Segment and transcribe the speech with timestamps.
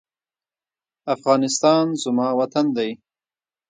[1.15, 2.89] افغانستان زما وطن دی.